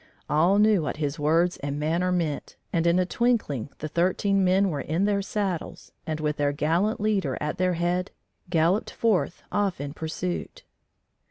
All 0.27 0.57
knew 0.57 0.81
what 0.81 0.97
his 0.97 1.19
words 1.19 1.57
and 1.57 1.79
manner 1.79 2.11
meant, 2.11 2.55
and 2.73 2.87
in 2.87 2.97
a 2.97 3.05
twinkling 3.05 3.69
the 3.77 3.87
thirteen 3.87 4.43
men 4.43 4.71
were 4.71 4.81
in 4.81 5.05
their 5.05 5.21
saddles, 5.21 5.91
and, 6.07 6.19
with 6.19 6.37
their 6.37 6.51
gallant 6.53 6.99
leader 6.99 7.37
at 7.39 7.59
their 7.59 7.73
head, 7.73 8.09
galloped 8.49 8.89
forth 8.89 9.43
off 9.51 9.79
in 9.79 9.93
pursuit. 9.93 10.63